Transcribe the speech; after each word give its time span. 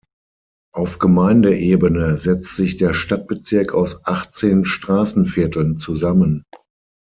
Auf 0.73 0.97
Gemeindeebene 0.97 2.17
setzt 2.17 2.55
sich 2.55 2.75
der 2.75 2.91
Stadtbezirk 2.91 3.75
aus 3.75 4.03
achtzehn 4.03 4.65
Straßenvierteln 4.65 5.77
zusammen. 5.77 6.43